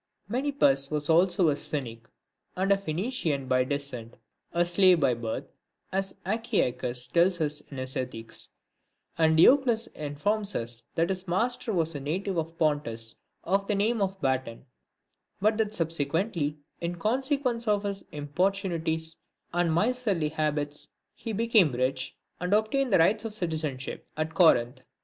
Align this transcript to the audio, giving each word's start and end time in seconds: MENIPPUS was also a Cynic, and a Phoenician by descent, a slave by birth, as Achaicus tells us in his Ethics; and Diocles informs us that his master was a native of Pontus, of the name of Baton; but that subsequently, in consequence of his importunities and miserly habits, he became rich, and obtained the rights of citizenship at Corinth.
MENIPPUS 0.29 0.89
was 0.89 1.11
also 1.11 1.49
a 1.49 1.55
Cynic, 1.55 2.07
and 2.55 2.71
a 2.71 2.77
Phoenician 2.79 3.47
by 3.47 3.63
descent, 3.63 4.15
a 4.51 4.65
slave 4.65 4.99
by 4.99 5.13
birth, 5.13 5.53
as 5.91 6.15
Achaicus 6.25 7.05
tells 7.05 7.39
us 7.39 7.61
in 7.69 7.77
his 7.77 7.95
Ethics; 7.95 8.49
and 9.19 9.37
Diocles 9.37 9.85
informs 9.93 10.55
us 10.55 10.85
that 10.95 11.09
his 11.09 11.27
master 11.27 11.71
was 11.71 11.93
a 11.93 11.99
native 11.99 12.35
of 12.39 12.57
Pontus, 12.57 13.17
of 13.43 13.67
the 13.67 13.75
name 13.75 14.01
of 14.01 14.19
Baton; 14.19 14.65
but 15.39 15.59
that 15.59 15.75
subsequently, 15.75 16.57
in 16.79 16.95
consequence 16.95 17.67
of 17.67 17.83
his 17.83 18.03
importunities 18.11 19.17
and 19.53 19.71
miserly 19.71 20.29
habits, 20.29 20.87
he 21.13 21.31
became 21.31 21.73
rich, 21.73 22.15
and 22.39 22.55
obtained 22.55 22.91
the 22.91 22.97
rights 22.97 23.23
of 23.23 23.35
citizenship 23.35 24.07
at 24.17 24.33
Corinth. 24.33 24.81